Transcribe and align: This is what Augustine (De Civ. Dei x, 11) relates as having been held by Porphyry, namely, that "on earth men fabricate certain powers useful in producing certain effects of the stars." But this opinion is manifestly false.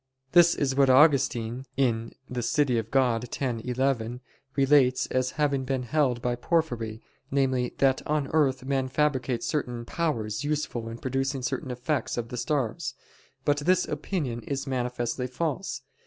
This 0.31 0.55
is 0.55 0.73
what 0.73 0.89
Augustine 0.89 1.67
(De 1.77 2.41
Civ. 2.41 2.65
Dei 2.65 2.79
x, 2.79 3.37
11) 3.39 4.21
relates 4.55 5.05
as 5.05 5.31
having 5.37 5.63
been 5.63 5.83
held 5.83 6.23
by 6.23 6.33
Porphyry, 6.33 7.03
namely, 7.29 7.75
that 7.77 8.01
"on 8.07 8.27
earth 8.33 8.65
men 8.65 8.87
fabricate 8.87 9.43
certain 9.43 9.85
powers 9.85 10.43
useful 10.43 10.89
in 10.89 10.97
producing 10.97 11.43
certain 11.43 11.69
effects 11.69 12.17
of 12.17 12.29
the 12.29 12.37
stars." 12.37 12.95
But 13.45 13.57
this 13.57 13.87
opinion 13.87 14.41
is 14.41 14.65
manifestly 14.65 15.27
false. 15.27 15.83